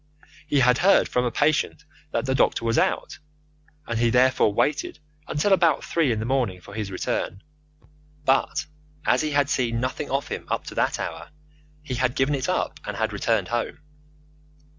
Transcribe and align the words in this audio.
He 0.47 0.61
had 0.61 0.79
heard 0.79 1.07
from 1.07 1.25
a 1.25 1.31
patient 1.31 1.85
that 2.09 2.25
the 2.25 2.33
doctor 2.33 2.65
was 2.65 2.79
out, 2.79 3.19
and 3.85 3.99
he 3.99 4.09
therefore 4.09 4.51
waited 4.51 4.97
until 5.27 5.53
about 5.53 5.83
three 5.83 6.11
in 6.11 6.17
the 6.17 6.25
morning 6.25 6.59
for 6.59 6.73
his 6.73 6.89
return, 6.89 7.43
but 8.25 8.65
as 9.05 9.21
he 9.21 9.29
had 9.29 9.47
seen 9.47 9.79
nothing 9.79 10.09
of 10.09 10.29
him 10.29 10.47
up 10.49 10.63
to 10.65 10.73
that 10.73 10.97
hour, 10.99 11.29
he 11.83 11.93
had 11.93 12.15
given 12.15 12.33
it 12.33 12.49
up 12.49 12.79
and 12.83 12.97
had 12.97 13.13
returned 13.13 13.49
home. 13.49 13.77